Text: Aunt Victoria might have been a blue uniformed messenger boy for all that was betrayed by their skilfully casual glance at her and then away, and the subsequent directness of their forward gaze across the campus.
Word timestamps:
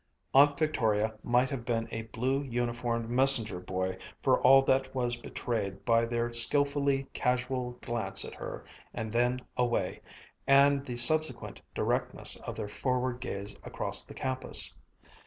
Aunt 0.33 0.57
Victoria 0.57 1.13
might 1.21 1.51
have 1.51 1.63
been 1.63 1.87
a 1.91 2.01
blue 2.01 2.41
uniformed 2.41 3.07
messenger 3.07 3.59
boy 3.59 3.99
for 4.23 4.41
all 4.41 4.63
that 4.63 4.95
was 4.95 5.15
betrayed 5.15 5.85
by 5.85 6.05
their 6.05 6.33
skilfully 6.33 7.05
casual 7.13 7.73
glance 7.81 8.25
at 8.25 8.33
her 8.33 8.65
and 8.95 9.11
then 9.13 9.41
away, 9.57 10.01
and 10.47 10.83
the 10.83 10.95
subsequent 10.95 11.61
directness 11.75 12.35
of 12.37 12.55
their 12.55 12.67
forward 12.67 13.19
gaze 13.19 13.55
across 13.63 14.03
the 14.03 14.15
campus. 14.15 14.73